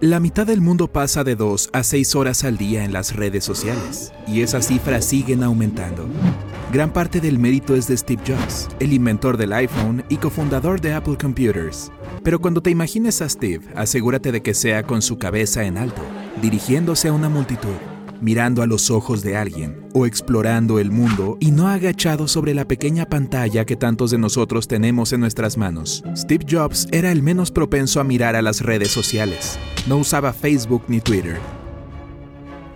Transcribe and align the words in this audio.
La 0.00 0.20
mitad 0.20 0.46
del 0.46 0.60
mundo 0.60 0.86
pasa 0.86 1.24
de 1.24 1.34
2 1.34 1.70
a 1.72 1.82
6 1.82 2.14
horas 2.14 2.44
al 2.44 2.56
día 2.56 2.84
en 2.84 2.92
las 2.92 3.16
redes 3.16 3.42
sociales, 3.42 4.12
y 4.28 4.42
esas 4.42 4.68
cifras 4.68 5.04
siguen 5.04 5.42
aumentando. 5.42 6.06
Gran 6.72 6.92
parte 6.92 7.20
del 7.20 7.40
mérito 7.40 7.74
es 7.74 7.88
de 7.88 7.96
Steve 7.96 8.22
Jobs, 8.24 8.68
el 8.78 8.92
inventor 8.92 9.36
del 9.36 9.52
iPhone 9.52 10.04
y 10.08 10.18
cofundador 10.18 10.80
de 10.80 10.92
Apple 10.92 11.16
Computers. 11.20 11.90
Pero 12.22 12.38
cuando 12.38 12.62
te 12.62 12.70
imagines 12.70 13.20
a 13.22 13.28
Steve, 13.28 13.66
asegúrate 13.74 14.30
de 14.30 14.40
que 14.40 14.54
sea 14.54 14.84
con 14.84 15.02
su 15.02 15.18
cabeza 15.18 15.64
en 15.64 15.76
alto, 15.76 16.02
dirigiéndose 16.40 17.08
a 17.08 17.12
una 17.12 17.28
multitud, 17.28 17.74
mirando 18.20 18.62
a 18.62 18.66
los 18.66 18.90
ojos 18.90 19.22
de 19.22 19.36
alguien 19.36 19.88
o 19.94 20.06
explorando 20.06 20.78
el 20.78 20.90
mundo 20.90 21.36
y 21.40 21.50
no 21.50 21.68
agachado 21.68 22.28
sobre 22.28 22.54
la 22.54 22.66
pequeña 22.66 23.06
pantalla 23.06 23.64
que 23.64 23.76
tantos 23.76 24.10
de 24.10 24.18
nosotros 24.18 24.68
tenemos 24.68 25.12
en 25.12 25.20
nuestras 25.20 25.56
manos. 25.56 26.02
Steve 26.16 26.46
Jobs 26.48 26.88
era 26.92 27.12
el 27.12 27.22
menos 27.22 27.50
propenso 27.50 28.00
a 28.00 28.04
mirar 28.04 28.36
a 28.36 28.42
las 28.42 28.60
redes 28.60 28.90
sociales. 28.90 29.58
No 29.86 29.96
usaba 29.96 30.32
Facebook 30.32 30.84
ni 30.88 31.00
Twitter. 31.00 31.38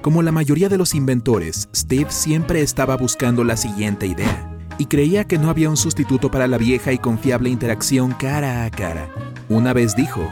Como 0.03 0.23
la 0.23 0.33
mayoría 0.33 0.69
de 0.69 0.79
los 0.79 0.95
inventores, 0.95 1.69
Steve 1.75 2.11
siempre 2.11 2.61
estaba 2.61 2.97
buscando 2.97 3.45
la 3.45 3.57
siguiente 3.57 4.07
idea 4.07 4.49
y 4.79 4.87
creía 4.87 5.25
que 5.25 5.39
no 5.39 5.49
había 5.49 5.71
un 5.71 5.77
sustituto 5.77 6.31
para 6.31 6.49
la 6.49 6.59
vieja 6.59 6.93
y 6.93 6.99
confiable 6.99 7.51
interacción 7.51 8.13
cara 8.13 8.65
a 8.65 8.71
cara. 8.71 9.09
Una 9.49 9.73
vez 9.73 9.95
dijo, 9.95 10.29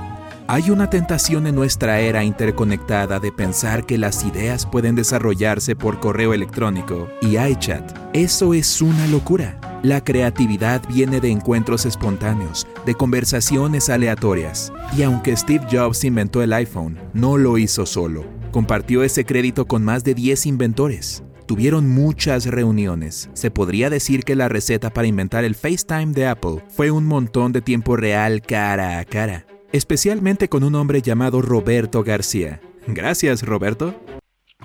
hay 0.50 0.68
una 0.68 0.90
tentación 0.90 1.46
en 1.46 1.54
nuestra 1.54 2.00
era 2.00 2.24
interconectada 2.24 3.20
de 3.20 3.30
pensar 3.30 3.86
que 3.86 3.96
las 3.96 4.24
ideas 4.24 4.66
pueden 4.66 4.96
desarrollarse 4.96 5.76
por 5.76 6.00
correo 6.00 6.34
electrónico 6.34 7.08
y 7.22 7.38
iChat. 7.38 7.96
Eso 8.14 8.52
es 8.52 8.82
una 8.82 9.06
locura. 9.06 9.60
La 9.84 10.02
creatividad 10.02 10.82
viene 10.88 11.20
de 11.20 11.30
encuentros 11.30 11.86
espontáneos, 11.86 12.66
de 12.84 12.96
conversaciones 12.96 13.88
aleatorias. 13.90 14.72
Y 14.98 15.04
aunque 15.04 15.36
Steve 15.36 15.64
Jobs 15.70 16.02
inventó 16.02 16.42
el 16.42 16.52
iPhone, 16.52 16.98
no 17.14 17.38
lo 17.38 17.56
hizo 17.56 17.86
solo. 17.86 18.24
Compartió 18.50 19.04
ese 19.04 19.24
crédito 19.24 19.68
con 19.68 19.84
más 19.84 20.02
de 20.02 20.14
10 20.14 20.46
inventores. 20.46 21.22
Tuvieron 21.46 21.88
muchas 21.88 22.46
reuniones. 22.46 23.30
Se 23.34 23.52
podría 23.52 23.88
decir 23.88 24.24
que 24.24 24.34
la 24.34 24.48
receta 24.48 24.90
para 24.90 25.06
inventar 25.06 25.44
el 25.44 25.54
FaceTime 25.54 26.12
de 26.12 26.26
Apple 26.26 26.64
fue 26.70 26.90
un 26.90 27.06
montón 27.06 27.52
de 27.52 27.60
tiempo 27.60 27.94
real 27.94 28.42
cara 28.42 28.98
a 28.98 29.04
cara 29.04 29.46
especialmente 29.72 30.48
con 30.48 30.64
un 30.64 30.74
hombre 30.74 31.02
llamado 31.02 31.42
Roberto 31.42 32.02
García. 32.02 32.60
Gracias, 32.86 33.42
Roberto. 33.42 33.94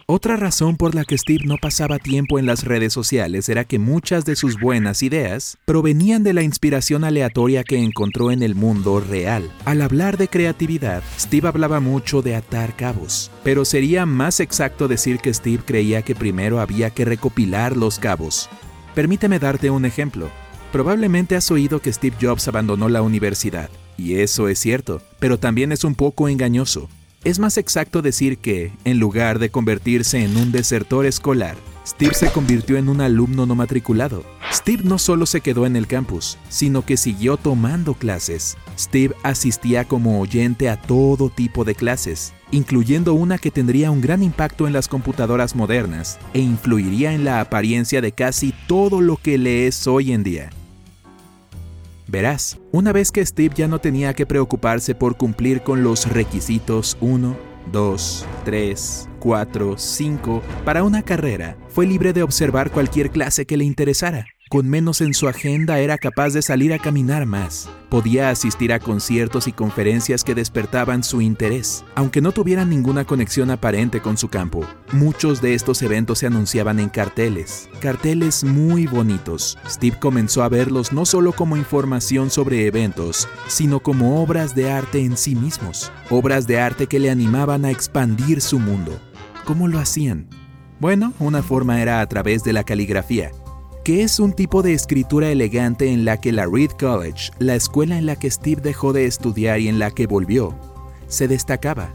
Otra 0.08 0.36
razón 0.36 0.78
por 0.78 0.94
la 0.94 1.04
que 1.04 1.18
Steve 1.18 1.46
no 1.46 1.56
pasaba 1.60 1.98
tiempo 1.98 2.38
en 2.38 2.46
las 2.46 2.64
redes 2.64 2.94
sociales 2.94 3.50
era 3.50 3.64
que 3.64 3.80
muchas 3.80 4.24
de 4.24 4.36
sus 4.36 4.60
buenas 4.60 5.02
ideas 5.02 5.58
provenían 5.66 6.22
de 6.22 6.34
la 6.34 6.44
inspiración 6.44 7.04
aleatoria 7.04 7.64
que 7.64 7.78
encontró 7.78 8.30
en 8.30 8.44
el 8.44 8.54
mundo 8.54 9.00
real. 9.00 9.50
Al 9.66 9.82
hablar 9.82 10.18
de 10.18 10.28
creatividad, 10.28 11.02
Steve 11.18 11.48
hablaba 11.48 11.80
mucho 11.80 12.22
de 12.22 12.36
atar 12.36 12.76
cabos, 12.76 13.32
pero 13.44 13.66
sería 13.66 14.06
más 14.06 14.40
exacto 14.40 14.88
decir 14.88 15.18
que 15.18 15.34
Steve 15.34 15.64
creía 15.66 16.04
que 16.04 16.14
primero 16.14 16.60
había 16.60 16.92
que 16.92 17.06
recopilar 17.06 17.76
los 17.76 17.98
cabos. 17.98 18.48
Permíteme 18.94 19.40
darte 19.40 19.72
un 19.72 19.86
ejemplo. 19.86 20.30
Probablemente 20.72 21.36
has 21.36 21.50
oído 21.50 21.80
que 21.80 21.92
Steve 21.92 22.18
Jobs 22.22 22.48
abandonó 22.48 22.90
la 22.90 23.02
universidad. 23.02 23.72
Y 23.98 24.16
eso 24.16 24.48
es 24.48 24.60
cierto, 24.60 25.02
pero 25.20 25.40
también 25.40 25.72
es 25.72 25.84
un 25.84 25.96
poco 25.96 26.28
engañoso. 26.28 26.90
Es 27.24 27.40
más 27.40 27.58
exacto 27.58 28.02
decir 28.04 28.38
que, 28.38 28.72
en 28.84 29.00
lugar 29.00 29.40
de 29.40 29.50
convertirse 29.50 30.24
en 30.24 30.38
un 30.38 30.52
desertor 30.52 31.08
escolar, 31.08 31.56
Steve 31.86 32.14
se 32.14 32.32
convirtió 32.32 32.78
en 32.78 32.90
un 32.90 33.02
alumno 33.02 33.46
no 33.46 33.56
matriculado. 33.56 34.24
Steve 34.52 34.84
no 34.84 34.98
solo 34.98 35.26
se 35.26 35.42
quedó 35.42 35.66
en 35.66 35.76
el 35.76 35.88
campus, 35.88 36.38
sino 36.50 36.84
que 36.84 36.98
siguió 36.98 37.38
tomando 37.38 37.94
clases. 37.94 38.58
Steve 38.78 39.16
asistía 39.24 39.86
como 39.86 40.20
oyente 40.20 40.70
a 40.70 40.82
todo 40.82 41.30
tipo 41.30 41.64
de 41.64 41.76
clases, 41.76 42.34
incluyendo 42.52 43.14
una 43.14 43.38
que 43.38 43.52
tendría 43.52 43.92
un 43.92 44.02
gran 44.02 44.24
impacto 44.24 44.68
en 44.68 44.74
las 44.74 44.88
computadoras 44.88 45.56
modernas 45.56 46.20
e 46.34 46.40
influiría 46.40 47.14
en 47.14 47.24
la 47.24 47.40
apariencia 47.40 48.02
de 48.02 48.12
casi 48.12 48.54
todo 48.68 49.02
lo 49.02 49.18
que 49.18 49.38
lees 49.38 49.88
hoy 49.88 50.12
en 50.12 50.24
día. 50.24 50.50
Verás, 52.08 52.60
una 52.72 52.92
vez 52.92 53.12
que 53.12 53.26
Steve 53.26 53.56
ya 53.56 53.68
no 53.68 53.80
tenía 53.80 54.14
que 54.14 54.26
preocuparse 54.26 54.94
por 54.94 55.18
cumplir 55.18 55.62
con 55.62 55.84
los 55.84 56.08
requisitos 56.12 56.98
1, 57.02 57.36
2, 57.72 58.26
3, 58.46 59.10
4, 59.20 59.78
5 59.78 60.44
para 60.64 60.84
una 60.84 61.02
carrera, 61.02 61.58
fue 61.68 61.88
libre 61.88 62.14
de 62.14 62.22
observar 62.22 62.70
cualquier 62.72 63.10
clase 63.10 63.46
que 63.46 63.58
le 63.58 63.66
interesara. 63.66 64.28
Con 64.48 64.70
menos 64.70 65.02
en 65.02 65.16
su 65.16 65.28
agenda 65.28 65.80
era 65.80 65.98
capaz 65.98 66.34
de 66.34 66.44
salir 66.44 66.72
a 66.72 66.78
caminar 66.78 67.26
más. 67.26 67.68
Podía 67.90 68.30
asistir 68.30 68.74
a 68.74 68.80
conciertos 68.80 69.48
y 69.48 69.52
conferencias 69.52 70.24
que 70.24 70.36
despertaban 70.36 71.04
su 71.04 71.20
interés, 71.20 71.84
aunque 71.96 72.22
no 72.22 72.32
tuvieran 72.32 72.70
ninguna 72.70 73.06
conexión 73.06 73.50
aparente 73.50 74.02
con 74.02 74.18
su 74.18 74.28
campo. 74.28 74.64
Muchos 74.92 75.42
de 75.42 75.56
estos 75.56 75.82
eventos 75.82 76.20
se 76.20 76.28
anunciaban 76.28 76.80
en 76.80 76.90
carteles, 76.90 77.70
carteles 77.80 78.44
muy 78.44 78.86
bonitos. 78.86 79.58
Steve 79.68 79.98
comenzó 80.00 80.44
a 80.44 80.50
verlos 80.50 80.94
no 80.94 81.08
solo 81.08 81.32
como 81.32 81.58
información 81.58 82.30
sobre 82.30 82.68
eventos, 82.68 83.28
sino 83.48 83.80
como 83.80 84.22
obras 84.22 84.54
de 84.54 84.70
arte 84.70 85.00
en 85.00 85.18
sí 85.18 85.34
mismos, 85.34 85.92
obras 86.12 86.46
de 86.46 86.60
arte 86.60 86.86
que 86.86 87.00
le 87.00 87.10
animaban 87.10 87.66
a 87.66 87.72
expandir 87.72 88.42
su 88.42 88.60
mundo. 88.60 89.02
¿Cómo 89.44 89.68
lo 89.68 89.80
hacían? 89.80 90.28
Bueno, 90.80 91.14
una 91.18 91.42
forma 91.42 91.82
era 91.82 92.00
a 92.00 92.08
través 92.08 92.44
de 92.44 92.54
la 92.54 92.64
caligrafía 92.64 93.32
que 93.86 94.02
es 94.02 94.20
un 94.20 94.34
tipo 94.34 94.64
de 94.64 94.74
escritura 94.74 95.30
elegante 95.30 95.92
en 95.92 96.06
la 96.06 96.20
que 96.20 96.32
la 96.32 96.48
Reed 96.48 96.72
College, 96.72 97.30
la 97.38 97.54
escuela 97.54 98.00
en 98.00 98.08
la 98.08 98.16
que 98.16 98.32
Steve 98.32 98.60
dejó 98.60 98.94
de 98.94 99.06
estudiar 99.06 99.60
y 99.60 99.68
en 99.68 99.78
la 99.78 99.92
que 99.92 100.08
volvió, 100.08 100.56
se 101.08 101.28
destacaba. 101.28 101.94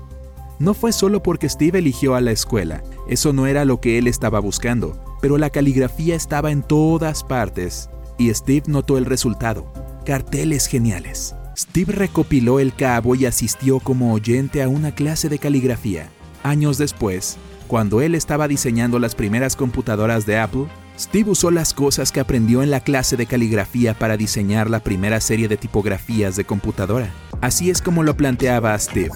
No 0.61 0.73
fue 0.73 0.93
solo 0.93 1.21
porque 1.21 1.49
Steve 1.49 1.81
eligió 1.81 2.15
a 2.15 2.21
la 2.21 2.31
escuela, 2.31 2.85
eso 3.09 3.33
no 3.33 3.49
era 3.49 3.65
lo 3.65 3.81
que 3.81 3.99
él 3.99 4.07
estaba 4.07 4.39
buscando, 4.39 5.03
pero 5.21 5.37
la 5.37 5.51
caligrafía 5.51 6.15
estaba 6.15 6.53
en 6.53 6.63
todas 6.63 7.25
partes 7.25 7.91
y 8.19 8.33
Steve 8.33 8.67
notó 8.69 8.97
el 8.97 9.05
resultado, 9.05 9.67
carteles 10.07 10.67
geniales. 10.67 11.35
Steve 11.59 11.93
recopiló 11.93 12.61
el 12.61 12.73
cabo 12.73 13.17
y 13.17 13.27
asistió 13.27 13.81
como 13.81 14.15
oyente 14.15 14.63
a 14.63 14.69
una 14.69 14.95
clase 14.95 15.29
de 15.29 15.41
caligrafía. 15.41 16.09
Años 16.45 16.79
después, 16.79 17.37
cuando 17.67 18.01
él 18.01 18.15
estaba 18.15 18.47
diseñando 18.47 19.01
las 19.01 19.17
primeras 19.17 19.57
computadoras 19.57 20.25
de 20.25 20.39
Apple, 20.39 20.67
Steve 21.01 21.31
usó 21.31 21.51
las 21.51 21.73
cosas 21.73 22.13
que 22.13 22.21
aprendió 22.21 22.63
en 22.63 22.71
la 22.71 22.81
clase 22.81 23.17
de 23.17 23.25
caligrafía 23.25 23.99
para 23.99 24.19
diseñar 24.19 24.69
la 24.69 24.81
primera 24.81 25.19
serie 25.23 25.49
de 25.49 25.57
tipografías 25.57 26.37
de 26.37 26.45
computadora. 26.45 27.11
Así 27.41 27.71
es 27.71 27.81
como 27.81 28.03
lo 28.03 28.19
planteaba 28.19 28.79
Steve. 28.79 29.13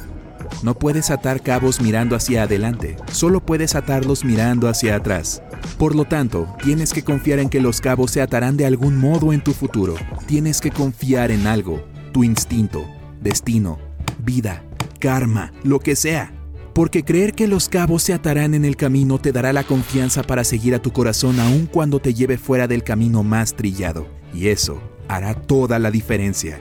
No 0.62 0.78
puedes 0.78 1.11
atar 1.11 1.43
cabos 1.43 1.83
mirando 1.83 2.17
hacia 2.17 2.45
adelante, 2.45 2.97
solo 3.12 3.45
puedes 3.45 3.75
atarlos 3.75 4.25
mirando 4.25 4.67
hacia 4.67 4.97
atrás. 4.97 5.43
Por 5.77 5.95
lo 5.95 6.06
tanto, 6.06 6.49
tienes 6.62 6.95
que 6.95 7.05
confiar 7.05 7.39
en 7.39 7.50
que 7.50 7.61
los 7.61 7.83
cabos 7.83 8.12
se 8.12 8.22
atarán 8.22 8.56
de 8.56 8.65
algún 8.65 8.97
modo 8.97 9.34
en 9.34 9.45
tu 9.45 9.53
futuro. 9.53 9.95
Tienes 10.27 10.62
que 10.62 10.71
confiar 10.71 11.31
en 11.31 11.47
algo, 11.47 11.84
tu 12.12 12.25
instinto, 12.25 12.89
destino, 13.21 13.78
vida, 14.25 14.65
karma, 15.01 15.53
lo 15.63 15.80
que 15.80 15.97
sea 15.97 16.33
porque 16.74 17.04
creer 17.04 17.34
que 17.34 17.47
los 17.47 17.68
cabos 17.68 18.03
se 18.03 18.12
atarán 18.12 18.53
en 18.53 18.65
el 18.65 18.76
camino 18.76 19.18
te 19.18 19.32
dará 19.32 19.53
la 19.53 19.65
confianza 19.65 20.22
para 20.22 20.44
seguir 20.44 20.74
a 20.74 20.82
tu 20.82 20.92
corazón 20.92 21.38
aun 21.41 21.66
cuando 21.66 22.00
te 22.00 22.12
lleve 22.12 22.36
fuera 22.36 22.66
del 22.66 22.82
camino 22.82 23.22
más 23.22 23.54
trillado, 23.54 24.06
y 24.34 24.48
eso 24.48 24.82
hará 25.09 25.34
toda 25.34 25.78
la 25.78 25.91
diferencia. 25.91 26.60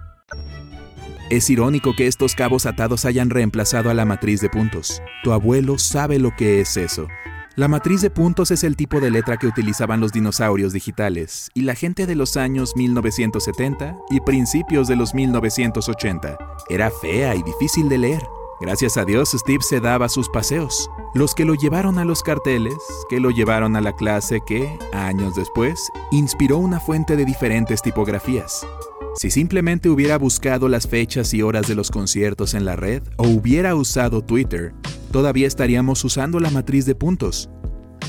Es 1.31 1.49
irónico 1.49 1.95
que 1.95 2.07
estos 2.07 2.35
cabos 2.35 2.65
atados 2.65 3.05
hayan 3.05 3.29
reemplazado 3.29 3.89
a 3.89 3.93
la 3.93 4.03
matriz 4.03 4.41
de 4.41 4.49
puntos. 4.49 5.01
Tu 5.23 5.31
abuelo 5.31 5.77
sabe 5.77 6.19
lo 6.19 6.35
que 6.35 6.59
es 6.59 6.75
eso. 6.75 7.07
La 7.55 7.69
matriz 7.69 8.01
de 8.01 8.09
puntos 8.09 8.51
es 8.51 8.65
el 8.65 8.75
tipo 8.75 8.99
de 8.99 9.11
letra 9.11 9.37
que 9.37 9.47
utilizaban 9.47 10.01
los 10.01 10.11
dinosaurios 10.11 10.73
digitales 10.73 11.49
y 11.53 11.61
la 11.61 11.73
gente 11.73 12.05
de 12.05 12.15
los 12.15 12.35
años 12.35 12.75
1970 12.75 13.97
y 14.09 14.19
principios 14.19 14.89
de 14.89 14.97
los 14.97 15.13
1980. 15.13 16.37
Era 16.67 16.91
fea 16.91 17.33
y 17.33 17.43
difícil 17.43 17.87
de 17.87 17.99
leer. 17.99 18.23
Gracias 18.59 18.97
a 18.97 19.05
Dios, 19.05 19.31
Steve 19.31 19.63
se 19.63 19.79
daba 19.79 20.09
sus 20.09 20.27
paseos. 20.27 20.89
Los 21.13 21.33
que 21.33 21.45
lo 21.45 21.55
llevaron 21.55 21.97
a 21.97 22.03
los 22.03 22.23
carteles, 22.23 22.75
que 23.09 23.21
lo 23.21 23.31
llevaron 23.31 23.77
a 23.77 23.81
la 23.81 23.95
clase 23.95 24.41
que, 24.45 24.77
años 24.91 25.35
después, 25.35 25.93
inspiró 26.11 26.57
una 26.57 26.81
fuente 26.81 27.15
de 27.15 27.23
diferentes 27.23 27.81
tipografías. 27.81 28.67
Si 29.13 29.29
simplemente 29.29 29.89
hubiera 29.89 30.17
buscado 30.17 30.69
las 30.69 30.87
fechas 30.87 31.33
y 31.33 31.41
horas 31.41 31.67
de 31.67 31.75
los 31.75 31.91
conciertos 31.91 32.53
en 32.53 32.63
la 32.63 32.77
red 32.77 33.03
o 33.17 33.27
hubiera 33.27 33.75
usado 33.75 34.23
Twitter, 34.23 34.73
todavía 35.11 35.47
estaríamos 35.47 36.03
usando 36.05 36.39
la 36.39 36.49
matriz 36.49 36.85
de 36.85 36.95
puntos. 36.95 37.49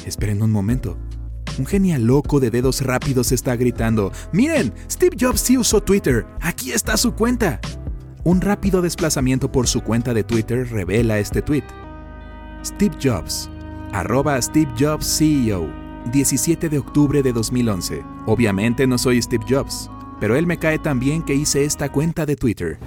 Esperen 0.06 0.42
un 0.42 0.52
momento. 0.52 0.96
Un 1.58 1.66
genial 1.66 2.04
loco 2.04 2.38
de 2.38 2.50
dedos 2.50 2.82
rápidos 2.82 3.32
está 3.32 3.56
gritando, 3.56 4.12
miren, 4.32 4.72
Steve 4.88 5.16
Jobs 5.20 5.40
sí 5.40 5.58
usó 5.58 5.82
Twitter, 5.82 6.24
aquí 6.40 6.70
está 6.70 6.96
su 6.96 7.12
cuenta. 7.14 7.60
Un 8.24 8.40
rápido 8.40 8.80
desplazamiento 8.80 9.50
por 9.50 9.66
su 9.66 9.82
cuenta 9.82 10.14
de 10.14 10.22
Twitter 10.22 10.68
revela 10.70 11.18
este 11.18 11.42
tweet. 11.42 11.64
Steve 12.64 12.96
Jobs, 13.02 13.50
arroba 13.92 14.40
Steve 14.40 14.70
Jobs 14.78 15.18
CEO, 15.18 15.68
17 16.12 16.68
de 16.68 16.78
octubre 16.78 17.22
de 17.22 17.32
2011. 17.32 18.02
Obviamente 18.26 18.86
no 18.86 18.96
soy 18.96 19.20
Steve 19.20 19.44
Jobs, 19.46 19.90
pero 20.22 20.36
él 20.36 20.46
me 20.46 20.56
cae 20.56 20.78
tan 20.78 21.00
bien 21.00 21.24
que 21.24 21.34
hice 21.34 21.64
esta 21.64 21.90
cuenta 21.90 22.26
de 22.26 22.36
Twitter. 22.36 22.78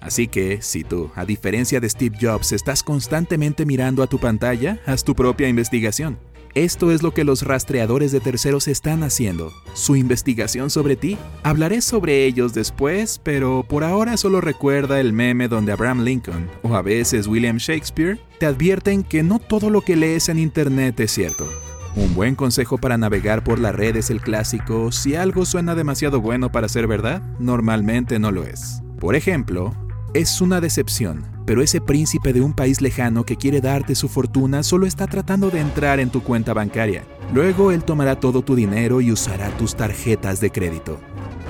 Así 0.00 0.26
que, 0.26 0.60
si 0.60 0.82
tú, 0.82 1.08
a 1.14 1.24
diferencia 1.24 1.78
de 1.78 1.88
Steve 1.88 2.16
Jobs, 2.20 2.50
estás 2.50 2.82
constantemente 2.82 3.64
mirando 3.64 4.02
a 4.02 4.08
tu 4.08 4.18
pantalla, 4.18 4.80
haz 4.84 5.04
tu 5.04 5.14
propia 5.14 5.46
investigación. 5.46 6.18
Esto 6.56 6.90
es 6.90 7.04
lo 7.04 7.14
que 7.14 7.22
los 7.22 7.42
rastreadores 7.42 8.10
de 8.10 8.18
terceros 8.18 8.66
están 8.66 9.04
haciendo, 9.04 9.52
su 9.74 9.94
investigación 9.94 10.68
sobre 10.68 10.96
ti. 10.96 11.16
Hablaré 11.44 11.80
sobre 11.80 12.26
ellos 12.26 12.54
después, 12.54 13.20
pero 13.22 13.64
por 13.68 13.84
ahora 13.84 14.16
solo 14.16 14.40
recuerda 14.40 14.98
el 14.98 15.12
meme 15.12 15.46
donde 15.46 15.70
Abraham 15.70 16.02
Lincoln, 16.02 16.50
o 16.62 16.74
a 16.74 16.82
veces 16.82 17.28
William 17.28 17.58
Shakespeare, 17.58 18.18
te 18.40 18.46
advierten 18.46 19.04
que 19.04 19.22
no 19.22 19.38
todo 19.38 19.70
lo 19.70 19.82
que 19.82 19.94
lees 19.94 20.28
en 20.28 20.40
Internet 20.40 20.98
es 20.98 21.12
cierto. 21.12 21.48
Un 21.96 22.12
buen 22.14 22.34
consejo 22.34 22.76
para 22.76 22.98
navegar 22.98 23.44
por 23.44 23.60
la 23.60 23.70
red 23.70 23.94
es 23.96 24.10
el 24.10 24.20
clásico, 24.20 24.90
si 24.90 25.14
algo 25.14 25.46
suena 25.46 25.76
demasiado 25.76 26.20
bueno 26.20 26.50
para 26.50 26.68
ser 26.68 26.88
verdad, 26.88 27.22
normalmente 27.38 28.18
no 28.18 28.32
lo 28.32 28.42
es. 28.42 28.82
Por 28.98 29.14
ejemplo, 29.14 29.72
es 30.12 30.40
una 30.40 30.60
decepción, 30.60 31.24
pero 31.46 31.62
ese 31.62 31.80
príncipe 31.80 32.32
de 32.32 32.40
un 32.40 32.52
país 32.52 32.80
lejano 32.80 33.24
que 33.24 33.36
quiere 33.36 33.60
darte 33.60 33.94
su 33.94 34.08
fortuna 34.08 34.64
solo 34.64 34.86
está 34.86 35.06
tratando 35.06 35.50
de 35.50 35.60
entrar 35.60 36.00
en 36.00 36.10
tu 36.10 36.20
cuenta 36.20 36.52
bancaria. 36.52 37.04
Luego 37.32 37.70
él 37.70 37.84
tomará 37.84 38.18
todo 38.18 38.42
tu 38.42 38.56
dinero 38.56 39.00
y 39.00 39.12
usará 39.12 39.50
tus 39.56 39.76
tarjetas 39.76 40.40
de 40.40 40.50
crédito. 40.50 40.98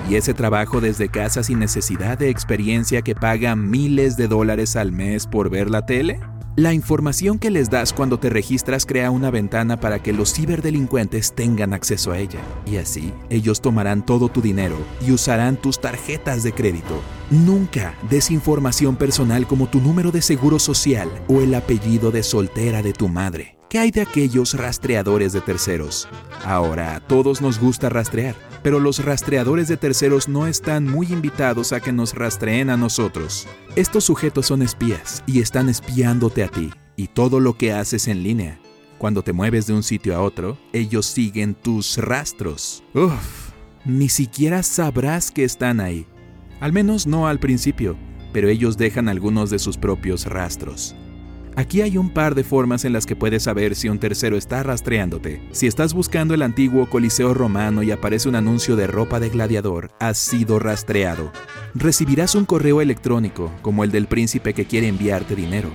Y 0.07 0.15
ese 0.15 0.35
trabajo 0.35 0.79
desde 0.79 1.09
casa 1.09 1.41
sin 1.41 1.57
necesidad 1.57 2.19
de 2.19 2.29
experiencia 2.29 3.01
que 3.01 3.15
paga 3.15 3.55
miles 3.55 4.15
de 4.15 4.27
dólares 4.27 4.75
al 4.75 4.91
mes 4.91 5.25
por 5.25 5.49
ver 5.49 5.71
la 5.71 5.87
tele? 5.87 6.19
La 6.57 6.73
información 6.73 7.37
que 7.37 7.51
les 7.51 7.69
das 7.69 7.91
cuando 7.91 8.17
te 8.17 8.29
registras 8.29 8.85
crea 8.85 9.11
una 9.11 9.29
ventana 9.29 9.77
para 9.77 10.01
que 10.01 10.13
los 10.13 10.33
ciberdelincuentes 10.33 11.33
tengan 11.33 11.73
acceso 11.73 12.13
a 12.13 12.17
ella. 12.17 12.39
Y 12.65 12.77
así, 12.77 13.11
ellos 13.29 13.59
tomarán 13.59 14.05
todo 14.05 14.29
tu 14.29 14.41
dinero 14.41 14.77
y 15.05 15.11
usarán 15.11 15.57
tus 15.57 15.81
tarjetas 15.81 16.43
de 16.43 16.53
crédito. 16.53 17.01
Nunca 17.29 17.93
des 18.09 18.31
información 18.31 18.95
personal 18.95 19.47
como 19.47 19.67
tu 19.67 19.81
número 19.81 20.11
de 20.11 20.21
seguro 20.21 20.57
social 20.57 21.09
o 21.27 21.41
el 21.41 21.53
apellido 21.55 22.09
de 22.09 22.23
soltera 22.23 22.81
de 22.81 22.93
tu 22.93 23.09
madre. 23.09 23.57
¿Qué 23.75 23.79
hay 23.79 23.91
de 23.91 23.99
aquellos 23.99 24.53
rastreadores 24.53 25.33
de 25.33 25.41
terceros? 25.41 26.07
Ahora, 26.45 26.95
a 26.95 27.01
todos 27.01 27.41
nos 27.41 27.59
gusta 27.59 27.89
rastrear, 27.89 28.33
pero 28.63 28.79
los 28.79 29.03
rastreadores 29.03 29.67
de 29.67 29.75
terceros 29.75 30.29
no 30.29 30.47
están 30.47 30.85
muy 30.85 31.07
invitados 31.07 31.73
a 31.73 31.81
que 31.81 31.91
nos 31.91 32.13
rastreen 32.13 32.69
a 32.69 32.77
nosotros. 32.77 33.49
Estos 33.75 34.05
sujetos 34.05 34.45
son 34.45 34.61
espías 34.61 35.25
y 35.27 35.41
están 35.41 35.67
espiándote 35.67 36.41
a 36.45 36.47
ti 36.47 36.71
y 36.95 37.07
todo 37.07 37.41
lo 37.41 37.57
que 37.57 37.73
haces 37.73 38.07
en 38.07 38.23
línea. 38.23 38.61
Cuando 38.97 39.23
te 39.23 39.33
mueves 39.33 39.67
de 39.67 39.73
un 39.73 39.83
sitio 39.83 40.15
a 40.15 40.21
otro, 40.21 40.57
ellos 40.71 41.05
siguen 41.05 41.53
tus 41.53 41.97
rastros. 41.97 42.81
Uf, 42.93 43.51
ni 43.83 44.07
siquiera 44.07 44.63
sabrás 44.63 45.31
que 45.31 45.43
están 45.43 45.81
ahí. 45.81 46.07
Al 46.61 46.71
menos 46.71 47.07
no 47.07 47.27
al 47.27 47.41
principio, 47.41 47.97
pero 48.31 48.47
ellos 48.47 48.77
dejan 48.77 49.09
algunos 49.09 49.49
de 49.49 49.59
sus 49.59 49.75
propios 49.75 50.27
rastros. 50.27 50.95
Aquí 51.57 51.81
hay 51.81 51.97
un 51.97 52.09
par 52.09 52.35
de 52.35 52.43
formas 52.43 52.83
en 52.83 52.91
las 52.91 53.05
que 53.05 53.15
puedes 53.15 53.43
saber 53.43 53.75
si 53.75 53.87
un 53.87 53.97
tercero 53.97 54.35
está 54.35 54.61
rastreándote. 54.61 55.41
Si 55.51 55.67
estás 55.67 55.93
buscando 55.93 56.33
el 56.33 56.41
antiguo 56.41 56.89
Coliseo 56.89 57.33
romano 57.33 57.81
y 57.81 57.91
aparece 57.91 58.27
un 58.27 58.35
anuncio 58.35 58.75
de 58.75 58.87
ropa 58.87 59.21
de 59.21 59.29
gladiador, 59.29 59.89
has 60.01 60.17
sido 60.17 60.59
rastreado. 60.59 61.31
Recibirás 61.73 62.35
un 62.35 62.43
correo 62.43 62.81
electrónico, 62.81 63.53
como 63.61 63.85
el 63.85 63.91
del 63.91 64.07
príncipe 64.07 64.53
que 64.53 64.65
quiere 64.65 64.89
enviarte 64.89 65.33
dinero. 65.33 65.69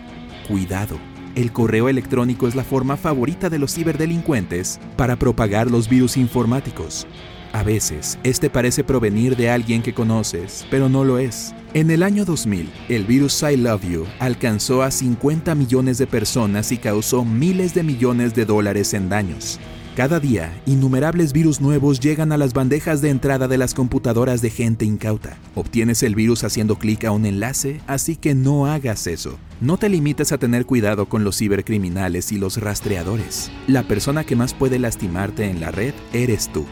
Cuidado. 0.47 0.99
El 1.35 1.51
correo 1.51 1.89
electrónico 1.89 2.47
es 2.47 2.55
la 2.55 2.65
forma 2.65 2.99
favorita 2.99 3.49
de 3.49 3.59
los 3.59 3.73
ciberdelincuentes 3.75 4.81
para 4.99 5.17
propagar 5.17 5.71
los 5.71 5.89
virus 5.89 6.19
informáticos. 6.19 7.07
A 7.53 7.65
veces, 7.65 8.19
este 8.23 8.49
parece 8.49 8.85
provenir 8.85 9.37
de 9.37 9.51
alguien 9.51 9.83
que 9.83 9.93
conoces, 9.93 10.67
pero 10.71 10.89
no 10.89 11.05
lo 11.05 11.19
es. 11.19 11.53
En 11.75 11.91
el 11.91 12.05
año 12.05 12.25
2000, 12.25 12.71
el 12.89 13.05
virus 13.05 13.43
I 13.43 13.57
Love 13.57 13.83
You 13.89 14.07
alcanzó 14.21 14.83
a 14.83 14.91
50 14.91 15.55
millones 15.57 15.99
de 15.99 16.07
personas 16.07 16.71
y 16.71 16.79
causó 16.79 17.25
miles 17.25 17.75
de 17.75 17.83
millones 17.83 18.35
de 18.35 18.45
dólares 18.45 18.95
en 18.95 19.09
daños. 19.09 19.59
Cada 19.97 20.21
día, 20.21 20.63
innumerables 20.67 21.33
virus 21.33 21.61
nuevos 21.61 21.99
llegan 21.99 22.31
a 22.31 22.39
las 22.39 22.55
bandejas 22.55 23.03
de 23.03 23.11
entrada 23.11 23.49
de 23.49 23.59
las 23.59 23.75
computadoras 23.75 24.41
de 24.41 24.51
gente 24.51 24.85
incauta. 24.85 25.37
Obtienes 25.57 26.05
el 26.05 26.15
virus 26.15 26.45
haciendo 26.45 26.77
clic 26.77 27.05
a 27.05 27.11
un 27.11 27.27
enlace, 27.27 27.81
así 27.89 28.15
que 28.15 28.37
no 28.37 28.67
hagas 28.67 29.09
eso. 29.09 29.37
No 29.61 29.77
te 29.77 29.89
limites 29.89 30.31
a 30.31 30.39
tener 30.39 30.65
cuidado 30.65 31.09
con 31.09 31.25
los 31.25 31.37
cibercriminales 31.37 32.31
y 32.31 32.39
los 32.39 32.59
rastreadores. 32.59 33.51
La 33.67 33.83
persona 33.83 34.23
que 34.25 34.37
más 34.37 34.55
puede 34.55 34.79
lastimarte 34.79 35.51
en 35.51 35.61
la 35.61 35.73
red 35.73 35.93
eres 36.13 36.49
tú. 36.53 36.65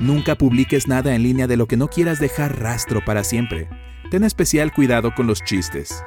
Nunca 0.00 0.34
publiques 0.34 0.88
nada 0.88 1.14
en 1.14 1.22
línea 1.22 1.46
de 1.46 1.56
lo 1.56 1.66
que 1.66 1.76
no 1.76 1.88
quieras 1.88 2.18
dejar 2.18 2.60
rastro 2.60 3.04
para 3.04 3.22
siempre. 3.22 3.68
Ten 4.10 4.24
especial 4.24 4.72
cuidado 4.72 5.14
con 5.14 5.26
los 5.26 5.42
chistes. 5.42 6.04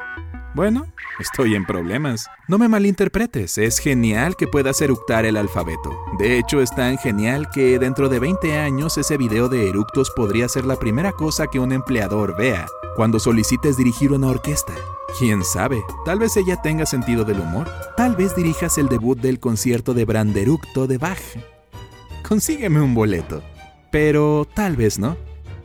Bueno, 0.53 0.87
estoy 1.19 1.55
en 1.55 1.65
problemas. 1.65 2.27
No 2.47 2.57
me 2.57 2.67
malinterpretes, 2.67 3.57
es 3.57 3.79
genial 3.79 4.35
que 4.35 4.47
puedas 4.47 4.81
eructar 4.81 5.25
el 5.25 5.37
alfabeto. 5.37 5.97
De 6.19 6.37
hecho, 6.37 6.61
es 6.61 6.71
tan 6.71 6.97
genial 6.97 7.47
que 7.53 7.79
dentro 7.79 8.09
de 8.09 8.19
20 8.19 8.57
años 8.57 8.97
ese 8.97 9.17
video 9.17 9.49
de 9.49 9.69
eructos 9.69 10.11
podría 10.15 10.49
ser 10.49 10.65
la 10.65 10.77
primera 10.77 11.11
cosa 11.11 11.47
que 11.47 11.59
un 11.59 11.71
empleador 11.71 12.35
vea 12.37 12.65
cuando 12.95 13.19
solicites 13.19 13.77
dirigir 13.77 14.11
una 14.11 14.27
orquesta. 14.27 14.73
Quién 15.17 15.43
sabe, 15.43 15.81
tal 16.05 16.19
vez 16.19 16.35
ella 16.37 16.61
tenga 16.61 16.85
sentido 16.85 17.23
del 17.23 17.39
humor. 17.39 17.69
Tal 17.95 18.15
vez 18.15 18.35
dirijas 18.35 18.77
el 18.77 18.89
debut 18.89 19.19
del 19.19 19.39
concierto 19.39 19.93
de 19.93 20.05
Branderucto 20.05 20.87
de 20.87 20.97
Bach. 20.97 21.21
Consígueme 22.27 22.81
un 22.81 22.93
boleto 22.93 23.41
pero 23.91 24.45
tal 24.53 24.75
vez 24.75 24.99
no. 24.99 25.17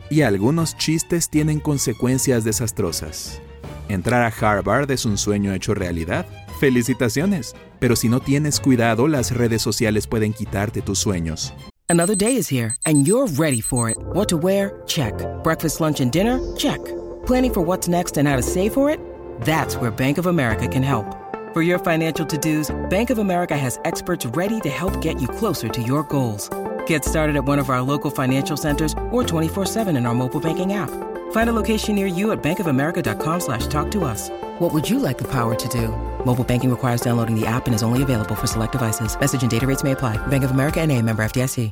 Y 0.09 0.21
algunos 0.21 0.77
chistes 0.77 1.29
tienen 1.29 1.59
consecuencias 1.59 2.43
desastrosas. 2.43 3.41
Entrar 3.89 4.21
a 4.21 4.27
Harvard 4.27 4.89
es 4.91 5.05
un 5.05 5.17
sueño 5.17 5.53
hecho 5.53 5.73
realidad. 5.73 6.25
Felicitaciones. 6.59 7.55
Pero 7.79 7.95
si 7.95 8.09
no 8.09 8.19
tienes 8.19 8.59
cuidado, 8.59 9.07
las 9.07 9.31
redes 9.31 9.61
sociales 9.61 10.07
pueden 10.07 10.33
quitarte 10.33 10.81
tus 10.81 10.99
sueños. 10.99 11.53
Another 11.89 12.15
day 12.15 12.37
is 12.37 12.47
here 12.49 12.75
and 12.85 13.05
you're 13.05 13.27
ready 13.37 13.61
for 13.61 13.89
it. 13.89 13.97
What 14.13 14.29
to 14.29 14.37
wear? 14.37 14.81
Check. 14.85 15.13
Breakfast, 15.43 15.81
lunch 15.81 15.99
and 15.99 16.11
dinner? 16.11 16.39
Check. 16.55 16.79
Planning 17.25 17.53
for 17.53 17.61
what's 17.61 17.87
next 17.87 18.17
and 18.17 18.27
how 18.27 18.35
to 18.35 18.41
save 18.41 18.73
for 18.73 18.89
it? 18.89 18.99
That's 19.41 19.75
where 19.75 19.91
Bank 19.91 20.17
of 20.17 20.27
America 20.27 20.67
can 20.67 20.83
help. 20.83 21.05
For 21.53 21.61
your 21.61 21.77
financial 21.77 22.25
to-dos, 22.25 22.71
Bank 22.89 23.09
of 23.11 23.19
America 23.19 23.55
has 23.55 23.79
experts 23.85 24.25
ready 24.35 24.59
to 24.61 24.69
help 24.69 25.01
get 25.01 25.21
you 25.21 25.27
closer 25.27 25.69
to 25.69 25.81
your 25.81 26.03
goals. 26.03 26.49
Get 26.87 27.05
started 27.05 27.35
at 27.35 27.45
one 27.45 27.59
of 27.59 27.69
our 27.69 27.83
local 27.83 28.09
financial 28.09 28.57
centers 28.57 28.93
or 29.11 29.23
24-7 29.23 29.95
in 29.95 30.07
our 30.07 30.15
mobile 30.15 30.39
banking 30.39 30.73
app. 30.73 30.89
Find 31.31 31.49
a 31.49 31.53
location 31.53 31.93
near 31.93 32.07
you 32.07 32.31
at 32.31 32.41
bankofamerica.com 32.41 33.39
slash 33.39 33.67
talk 33.67 33.91
to 33.91 34.03
us. 34.03 34.31
What 34.59 34.73
would 34.73 34.89
you 34.89 34.97
like 34.97 35.19
the 35.19 35.27
power 35.27 35.53
to 35.53 35.67
do? 35.67 35.89
Mobile 36.25 36.43
banking 36.43 36.71
requires 36.71 37.01
downloading 37.01 37.39
the 37.39 37.45
app 37.45 37.67
and 37.67 37.75
is 37.75 37.83
only 37.83 38.01
available 38.01 38.33
for 38.33 38.47
select 38.47 38.71
devices. 38.71 39.15
Message 39.19 39.43
and 39.43 39.51
data 39.51 39.67
rates 39.67 39.83
may 39.83 39.91
apply. 39.91 40.17
Bank 40.27 40.43
of 40.43 40.49
America 40.49 40.81
and 40.81 40.91
a 40.91 40.99
member 40.99 41.23
FDIC. 41.23 41.71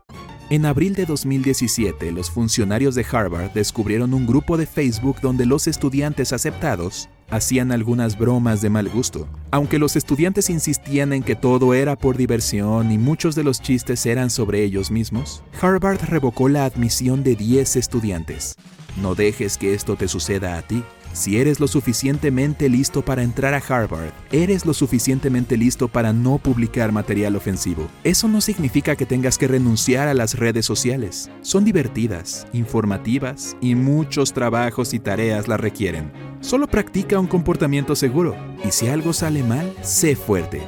En 0.52 0.66
abril 0.66 0.96
de 0.96 1.06
2017, 1.06 2.12
los 2.12 2.30
funcionarios 2.30 2.94
de 2.94 3.06
Harvard 3.10 3.54
descubrieron 3.54 4.14
un 4.14 4.28
grupo 4.28 4.58
de 4.58 4.66
Facebook 4.66 5.22
donde 5.22 5.46
los 5.46 5.66
estudiantes 5.66 6.34
aceptados 6.34 7.08
hacían 7.32 7.72
algunas 7.72 8.18
bromas 8.18 8.62
de 8.62 8.70
mal 8.70 8.90
gusto. 8.90 9.28
Aunque 9.50 9.80
los 9.80 9.96
estudiantes 9.96 10.50
insistían 10.50 11.14
en 11.14 11.24
que 11.24 11.36
todo 11.36 11.74
era 11.74 11.98
por 11.98 12.18
diversión 12.18 12.92
y 12.92 12.98
muchos 12.98 13.36
de 13.36 13.44
los 13.44 13.62
chistes 13.62 14.06
eran 14.06 14.30
sobre 14.30 14.64
ellos 14.64 14.92
mismos, 14.92 15.44
Harvard 15.60 16.02
revocó 16.08 16.50
la 16.50 16.66
admisión 16.66 17.24
de 17.24 17.36
10 17.36 17.76
estudiantes. 17.78 18.56
No 19.02 19.16
dejes 19.16 19.58
que 19.58 19.74
esto 19.74 19.96
te 19.96 20.08
suceda 20.08 20.58
a 20.58 20.62
ti. 20.62 20.84
Si 21.14 21.38
eres 21.38 21.60
lo 21.60 21.68
suficientemente 21.68 22.70
listo 22.70 23.04
para 23.04 23.22
entrar 23.22 23.54
a 23.54 23.58
Harvard, 23.58 24.12
eres 24.32 24.66
lo 24.66 24.74
suficientemente 24.74 25.58
listo 25.58 25.90
para 25.90 26.14
no 26.14 26.38
publicar 26.38 26.94
material 26.94 27.36
ofensivo. 27.36 27.90
Eso 28.06 28.30
no 28.30 28.40
significa 28.40 28.96
que 28.96 29.06
tengas 29.06 29.38
que 29.38 29.48
renunciar 29.48 30.08
a 30.08 30.14
las 30.14 30.38
redes 30.38 30.66
sociales. 30.66 31.30
Son 31.42 31.66
divertidas, 31.66 32.48
informativas 32.54 33.58
y 33.60 33.76
muchos 33.76 34.32
trabajos 34.32 34.94
y 34.94 35.00
tareas 35.00 35.50
las 35.50 35.60
requieren. 35.60 36.31
Solo 36.42 36.66
practica 36.66 37.20
un 37.20 37.28
comportamiento 37.28 37.96
seguro 37.96 38.36
y 38.66 38.72
si 38.72 38.88
algo 38.88 39.14
sale 39.14 39.44
mal, 39.44 39.72
sé 39.84 40.16
fuerte. 40.16 40.64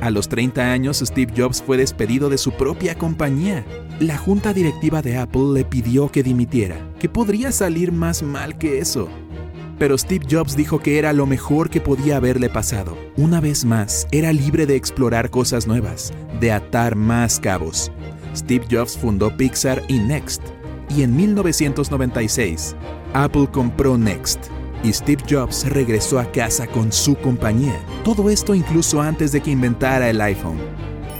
A 0.00 0.10
los 0.10 0.28
30 0.28 0.72
años, 0.72 1.02
Steve 1.04 1.32
Jobs 1.36 1.62
fue 1.62 1.76
despedido 1.76 2.30
de 2.30 2.38
su 2.38 2.52
propia 2.52 2.96
compañía. 2.96 3.64
La 4.00 4.16
junta 4.16 4.54
directiva 4.54 5.02
de 5.02 5.18
Apple 5.18 5.52
le 5.52 5.64
pidió 5.64 6.10
que 6.10 6.22
dimitiera, 6.22 6.76
que 6.98 7.10
podría 7.10 7.52
salir 7.52 7.92
más 7.92 8.22
mal 8.22 8.56
que 8.56 8.78
eso. 8.78 9.08
Pero 9.78 9.98
Steve 9.98 10.26
Jobs 10.30 10.56
dijo 10.56 10.80
que 10.80 10.98
era 10.98 11.12
lo 11.12 11.26
mejor 11.26 11.68
que 11.68 11.82
podía 11.82 12.16
haberle 12.16 12.48
pasado. 12.48 12.96
Una 13.18 13.40
vez 13.40 13.66
más, 13.66 14.08
era 14.10 14.32
libre 14.32 14.64
de 14.64 14.76
explorar 14.76 15.28
cosas 15.28 15.66
nuevas, 15.66 16.14
de 16.40 16.52
atar 16.52 16.96
más 16.96 17.38
cabos. 17.38 17.92
Steve 18.34 18.64
Jobs 18.70 18.96
fundó 18.96 19.36
Pixar 19.36 19.82
y 19.88 19.98
Next. 19.98 20.42
Y 20.88 21.02
en 21.02 21.14
1996, 21.14 22.74
Apple 23.12 23.48
compró 23.52 23.98
Next 23.98 24.46
y 24.86 24.92
Steve 24.92 25.22
Jobs 25.28 25.68
regresó 25.68 26.20
a 26.20 26.30
casa 26.30 26.66
con 26.68 26.92
su 26.92 27.16
compañía. 27.16 27.84
Todo 28.04 28.30
esto 28.30 28.54
incluso 28.54 29.02
antes 29.02 29.32
de 29.32 29.40
que 29.40 29.50
inventara 29.50 30.08
el 30.08 30.20
iPhone. 30.20 30.58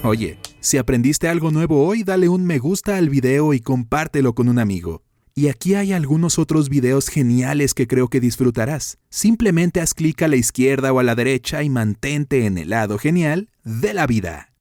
Oye, 0.04 0.38
si 0.60 0.78
aprendiste 0.78 1.28
algo 1.28 1.50
nuevo 1.50 1.84
hoy, 1.84 2.04
dale 2.04 2.28
un 2.28 2.44
me 2.44 2.58
gusta 2.58 2.96
al 2.96 3.10
video 3.10 3.52
y 3.52 3.60
compártelo 3.60 4.34
con 4.34 4.48
un 4.48 4.60
amigo. 4.60 5.02
Y 5.34 5.48
aquí 5.48 5.74
hay 5.74 5.92
algunos 5.92 6.38
otros 6.38 6.68
videos 6.68 7.08
geniales 7.08 7.74
que 7.74 7.86
creo 7.86 8.08
que 8.08 8.20
disfrutarás. 8.20 8.98
Simplemente 9.10 9.80
haz 9.80 9.94
clic 9.94 10.22
a 10.22 10.28
la 10.28 10.36
izquierda 10.36 10.92
o 10.92 11.00
a 11.00 11.02
la 11.02 11.14
derecha 11.14 11.62
y 11.62 11.68
mantente 11.68 12.46
en 12.46 12.58
el 12.58 12.70
lado 12.70 12.98
genial 12.98 13.50
de 13.64 13.92
la 13.94 14.06
vida. 14.06 14.52